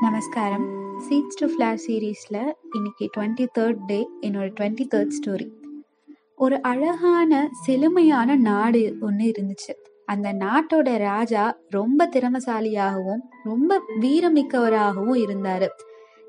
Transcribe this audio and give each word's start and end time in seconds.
நமஸ்காரம். 0.00 0.66
Seeds 0.98 1.38
to 1.38 1.46
flower 1.46 1.78
சீரீஸில் 1.86 2.52
இன்னைக்கு 2.74 3.10
டுவெண்ட்டி 3.16 3.46
தேர்ட் 3.58 3.76
டே 3.86 4.08
என்னோட 4.20 4.54
டுவெண்ட்டி 4.60 4.86
தேர்ட் 4.94 5.10
ஸ்டோரி 5.18 5.48
ஒரு 6.36 6.62
அழகான 6.62 7.48
செழுமையான 7.52 8.36
நாடு 8.36 8.96
ஒன்று 9.00 9.32
இருந்துச்சு. 9.32 9.74
அந்த 10.06 10.32
நாட்டோட 10.32 10.98
ராஜா 10.98 11.58
ரொம்ப 11.68 12.08
திறமசாலியாகவும் 12.12 13.22
ரொம்ப 13.44 13.82
வீரமிக்கவராகவும் 14.00 15.14
இருந்தார். 15.14 15.68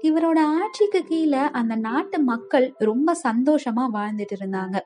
இவரோட 0.02 0.39
ஆட்சிக்கு 0.61 1.04
கீழே 1.04 1.39
அந்த 1.39 1.75
நாட்டு 1.75 2.20
மக்கள் 2.20 2.73
ரொம்ப 2.77 3.15
சந்தோஷமா 3.23 3.88
வாழ்ந்துட்டு 3.93 4.34
இருந்தாங்க. 4.39 4.79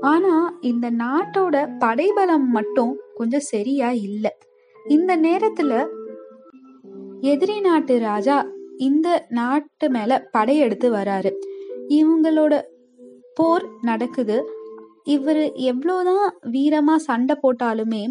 ஆனா 0.00 0.56
இந்த 0.60 0.90
நாட்டோட 0.90 1.78
படைபலம் 1.78 2.50
மட்டும் 2.50 2.96
கொஞ்சம் 3.14 3.40
சரியா 3.40 3.90
இல்லை. 3.90 4.38
இந்த 4.88 5.16
நேரத்துல 5.16 5.86
எதிரி 7.20 7.60
நாட்டு 7.60 7.98
ராஜா 7.98 8.46
இந்த 8.76 9.26
நாட்டு 9.28 9.90
மேல 9.90 10.28
படையெடுத்து 10.30 10.92
வராரு. 10.92 11.34
இவங்களோட 11.88 12.62
போர் 13.34 13.68
நடக்குது. 13.82 14.50
இவர் 15.04 15.52
எவ்வளோதான் 15.54 16.30
வீரமா 16.42 16.96
சண்டை 16.96 17.36
போட்டாலுமே 17.42 18.06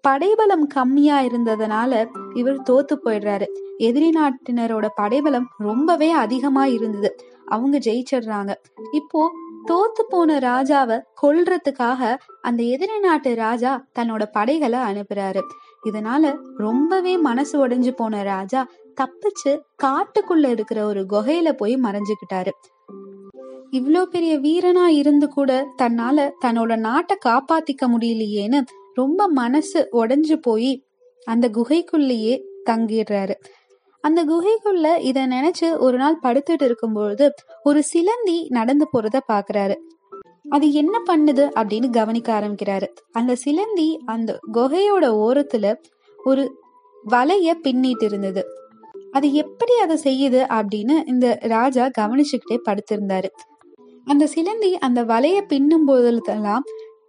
படைபலம் 0.00 0.66
கம்மியா 0.66 1.20
இருந்ததுனால 1.20 2.08
இவர் 2.34 2.62
தோத்து 2.70 2.98
போயிடுறாரு. 3.04 3.46
எதிரி 3.76 4.10
நாட்டினரோட 4.10 4.88
படைபலம் 4.94 5.46
ரொம்பவே 5.58 6.10
அதிகமா 6.10 6.66
இருந்தது. 6.66 7.16
அவங்க 7.46 7.78
ஜெயிச்சிடுறாங்க. 7.78 8.54
இப்போ 8.92 9.32
தோத்து 9.68 10.02
போன 10.08 10.38
ராஜாவை 10.38 11.00
கொல்றதுக்காக 11.22 12.16
அந்த 12.42 12.62
எதிரி 12.62 12.98
நாட்டு 12.98 13.34
ராஜா 13.34 13.86
தன்னோட 13.98 14.24
படைகளை 14.32 14.78
அனுப்புறாரு. 14.78 15.40
இதனால 15.84 16.38
ரொம்பவே 16.56 17.16
மனசு 17.16 17.68
உடைஞ்சு 17.68 17.90
போன 17.90 18.22
ராஜா 18.22 18.68
தப்பிச்சு 19.00 19.60
காட்டுக்குள்ள 19.82 20.50
இருக்கிற 20.50 20.86
ஒரு 20.86 21.06
குகையில 21.08 21.52
போய் 21.52 21.74
மறைஞ்சுக்கிட்டாரு. 21.76 22.50
இவ்வளோ 23.72 24.02
பெரிய 24.02 24.38
வீரனா 24.38 24.86
இருந்து 24.86 25.28
கூட 25.28 25.66
தன்னால 25.82 26.30
தன்னோட 26.44 26.76
நாட்டை 26.76 27.16
காப்பாத்திக்க 27.24 27.86
முடியலையேன்னு 27.86 28.60
ரொம்ப 28.94 29.28
மனசு 29.28 29.88
உடைஞ்சு 29.92 30.36
போய் 30.36 30.84
அந்த 31.24 31.48
குகைக்குள்ளேயே 31.48 32.42
தங்கிடுறாரு. 32.70 33.34
அந்த 34.00 34.24
குகைக்குள்ள 34.24 34.98
இத 34.98 35.26
நினைச்சு 35.26 35.78
ஒரு 35.78 35.96
நாள் 35.96 36.18
படுத்துட்டு 36.22 36.62
இருக்கும்பொழுது 36.62 37.34
ஒரு 37.62 37.82
சிலந்தி 37.82 38.46
நடந்து 38.48 38.88
போறத 38.92 39.20
பாக்குறாரு. 39.32 39.76
அது 40.48 40.72
என்ன 40.72 41.02
பண்ணுது 41.06 41.50
அப்படின்னு 41.56 41.90
கவனிக்க 41.90 42.40
ஆரம்பிக்கிறாரு. 42.40 42.86
அந்த 43.12 43.34
சிலந்தி 43.34 44.00
அந்த 44.04 44.38
குகையோட 44.52 45.06
ஓரத்துல 45.24 45.74
ஒரு 46.24 46.62
வலைய 47.08 47.54
பின்னிட்டு 47.62 48.04
இருந்தது. 48.04 48.44
அது 49.12 49.32
எப்படி 49.32 49.78
அதை 49.78 49.98
செய்யுது 50.02 50.40
அப்படின்னு 50.58 51.06
இந்த 51.06 51.38
ராஜா 51.40 51.90
கவனிச்சுக்கிட்டே 51.98 52.58
படுத்திருந்தாரு. 52.64 53.28
அந்த 54.04 54.26
சிலந்தி 54.26 54.78
அந்த 54.78 55.04
வலைய 55.04 55.40
பின்னும் 55.40 55.84
போதெல்லாம் 55.84 56.62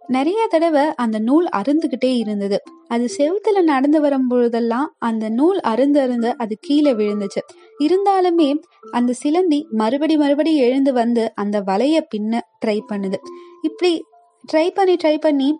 நிறைய 0.08 0.46
தடவை 0.50 0.92
அந்த 0.94 1.18
நூல் 1.18 1.48
அருந்துகிட்டே 1.56 2.16
இருந்தது. 2.16 2.58
அது 2.88 3.08
செவுத்துல 3.18 3.62
நடந்து 3.62 4.00
வரும் 4.00 4.28
பொழுதெல்லாம் 4.28 4.96
அந்த 4.98 5.28
நூல் 5.28 5.60
அருந்து 5.60 6.00
அருந்து 6.00 6.36
அது 6.36 6.56
கீழே 6.60 6.92
விழுந்துச்சு. 6.92 7.38
இருந்தாலுமே 7.82 8.54
அந்த 8.90 9.12
சிலந்தி 9.12 9.66
மறுபடி 9.70 10.16
மறுபடி 10.16 10.56
எழுந்து 10.56 10.92
வந்து 10.92 11.32
அந்த 11.34 11.60
வலைய 11.60 12.00
பின்ன 12.16 12.40
ட்ரை 12.64 12.78
பண்ணுது. 12.92 13.14
இப்படி 13.62 14.04
ட்ரை 14.52 14.68
பண்ணி 14.74 14.94
ட்ரை 14.94 15.18
பண்ணி 15.18 15.58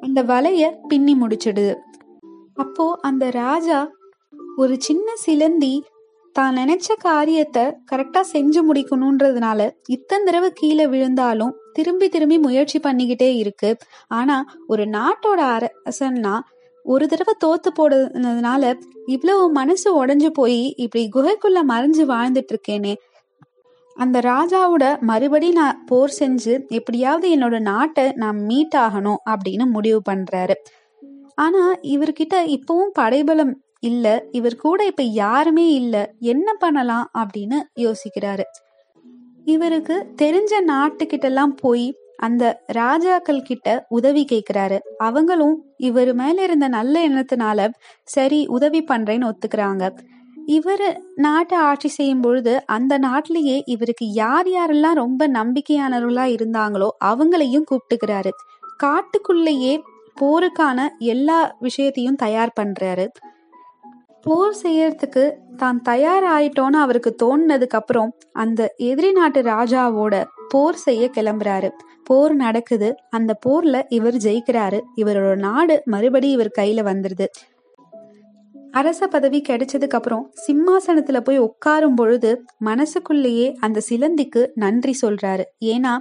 அந்த 0.00 0.22
வலைய 0.22 0.78
பின்னி 0.88 1.14
முடிச்சிடுது. 1.14 1.74
அப்போ 2.54 2.98
அந்த 3.00 3.30
ராஜா 3.30 3.92
ஒரு 4.56 4.76
சின்ன 4.80 5.14
சிலந்தி 5.14 5.84
தான் 6.32 6.56
நினைச்ச 6.56 6.88
காரியத்தை 6.98 7.62
கரெக்டா 7.92 8.20
செஞ்சு 8.32 8.60
முடிக்கணும்ன்றதுனால 8.68 9.70
இத்தனை 9.88 10.24
தடவை 10.24 10.50
கீழே 10.54 10.86
விழுந்தாலும் 10.86 11.56
திரும்பி 11.72 12.08
திரும்பி 12.08 12.38
முயற்சி 12.38 12.78
பண்ணிக்கிட்டே 12.78 13.34
இருக்கு. 13.34 13.76
ஆனா 14.08 14.44
ஒரு 14.66 14.84
நாட்டோட 14.84 15.68
அரசன்னா 15.86 16.40
ஒரு 16.84 17.08
தடவை 17.08 17.34
தோத்து 17.44 17.70
போடுறதுனால 17.78 18.80
இவ்வளவு 19.06 19.50
மனசு 19.50 20.06
உடஞ்சு 20.06 20.26
போய் 20.26 20.74
இப்படி 20.76 21.08
குகைக்குள்ள 21.14 21.58
மறைஞ்சு 21.68 22.04
வாழ்ந்துட்டு 22.12 22.54
இருக்கேனே 22.54 22.94
அந்த 23.94 24.18
ராஜாவோட 24.18 25.00
மறுபடி 25.00 25.50
நான் 25.50 25.84
போர் 25.86 26.16
செஞ்சு 26.18 26.68
எப்படியாவது 26.68 27.36
என்னோட 27.36 27.60
நாட்டை 27.60 28.12
நான் 28.12 28.38
மீட் 28.40 28.76
ஆகணும் 28.76 29.16
அப்படின்னு 29.30 29.64
முடிவு 29.70 30.02
பண்றாரு. 30.10 30.54
ஆனா 31.34 31.74
இவர்கிட்ட 31.82 32.34
இப்பவும் 32.34 32.92
படைபலம் 32.92 33.62
இல்ல 33.80 34.24
இவர் 34.30 34.56
கூட 34.56 34.86
இப்ப 34.86 35.02
யாருமே 35.02 35.70
இல்ல 35.72 36.14
என்ன 36.18 36.54
பண்ணலாம் 36.54 37.10
அப்படின்னு 37.18 37.58
யோசிக்கிறாரு. 37.76 38.42
இவருக்கு 39.44 40.14
தெரிஞ்ச 40.22 40.50
நாட்டுக்கிட்டெல்லாம் 40.66 41.52
போய் 41.56 41.94
அந்த 42.16 42.62
ராஜாக்கள் 42.66 43.42
கிட்ட 43.42 43.86
உதவி 43.88 44.26
கேக்குறாரு. 44.32 44.78
அவங்களும் 44.98 45.64
இவர் 45.76 46.14
மேல 46.14 46.42
இருந்த 46.42 46.68
நல்ல 46.68 47.08
எண்ணத்தினால 47.08 47.70
சரி 48.02 48.46
உதவி 48.46 48.84
பண்றேன்னு 48.84 49.30
ஒத்துக்கிறாங்க. 49.30 49.96
இவர் 50.46 51.02
நாட்டை 51.14 51.58
ஆட்சி 51.58 51.88
செய்யும் 51.88 52.20
பொழுது 52.20 52.66
அந்த 52.66 52.98
நாட்டிலேயே 52.98 53.62
இவருக்கு 53.66 54.06
யார் 54.06 54.46
யாரெல்லாம் 54.46 54.92
ரொம்ப 54.92 55.28
நம்பிக்கையானவர்களா 55.28 56.36
இருந்தாங்களோ 56.36 56.88
அவங்களையும் 57.04 57.64
கூப்பிட்டுக்கிறாரு. 57.70 58.30
காட்டுக்குள்ளேயே 58.84 59.80
போருக்கான 60.20 60.88
எல்லா 60.98 61.56
விஷயத்தையும் 61.58 62.16
தயார் 62.16 62.52
பண்றாரு. 62.60 63.06
போர் 64.22 64.56
செய்யறதுக்கு 64.62 65.32
தான் 65.56 65.82
தயாராயிட்டோன்னு 65.88 66.78
அவருக்கு 66.84 67.10
தோணுனதுக்கு 67.22 67.78
அப்புறம் 67.80 68.10
அந்த 68.32 68.74
எதிரி 68.76 69.12
நாட்டு 69.12 69.42
ராஜாவோட 69.42 70.24
போர் 70.48 70.74
செய்ய 70.74 71.10
கிளம்புறாரு. 71.14 71.68
போர் 72.04 72.34
நடக்குது. 72.34 72.94
அந்த 73.10 73.38
போர்ல 73.46 73.82
இவர் 73.88 74.14
ஜெயிக்கிறாரு. 74.14 74.80
இவரோட 74.96 75.34
நாடு 75.36 75.82
மறுபடி 75.84 76.30
இவர் 76.30 76.52
கையில 76.58 76.82
வந்துருது. 76.90 77.26
அரச 78.70 79.06
பதவி 79.06 79.42
கிடைச்சதுக்கு 79.48 79.98
அப்புறம் 79.98 80.32
சிம்மாசனத்துல 80.46 81.20
போய் 81.20 81.40
உட்காரும் 81.40 81.96
பொழுது 81.96 82.44
மனசுக்குள்ளேயே 82.58 83.56
அந்த 83.60 83.80
சிலந்திக்கு 83.88 84.48
நன்றி 84.54 84.94
சொல்றாரு. 85.02 85.42
ஏன்னா 85.64 85.98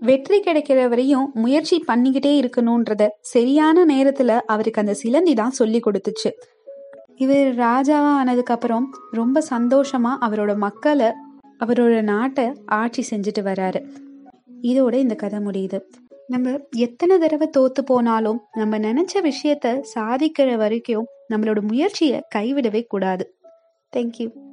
வெற்றி 0.00 0.40
கிடைக்கிற 0.40 0.88
வரையும் 0.88 1.30
முயற்சி 1.34 1.84
பண்ணிக்கிட்டே 1.88 2.32
இருக்கணும்ன்றத 2.40 3.08
சரியான 3.20 3.84
நேரத்துல 3.84 4.40
அவருக்கு 4.46 4.80
அந்த 4.80 4.94
சிலந்தி 4.94 5.34
தான் 5.34 5.50
சொல்லி 5.50 5.80
கொடுத்துச்சு. 5.80 6.30
இவர் 7.16 7.54
ராஜாவா 7.54 8.12
ஆனதுக்கப்புறம் 8.24 8.84
ரொம்ப 9.10 9.42
சந்தோஷமா 9.50 10.16
அவரோட 10.20 10.56
மக்களை 10.56 11.12
அவரோட 11.64 12.02
நாட்டை 12.02 12.52
ஆட்சி 12.66 13.16
செஞ்சுட்டு 13.16 13.38
வராரு. 13.38 13.86
இதோட 14.62 14.94
இந்த 14.94 15.14
கதை 15.14 15.38
முடியுது. 15.38 15.80
நம்ம 16.26 16.58
எத்தனை 16.70 17.18
தடவை 17.18 17.50
தோத்து 17.58 17.82
போனாலும் 17.84 18.40
நம்ம 18.52 18.78
நினைச்ச 18.78 19.30
விஷயத்த 19.30 19.82
சாதிக்கிற 19.94 20.56
வரைக்கும் 20.56 21.06
நம்மளோட 21.30 21.60
முயற்சியை 21.60 22.22
கைவிடவே 22.34 22.84
கூடாது. 22.86 23.38
தேங்க்யூ 23.96 24.45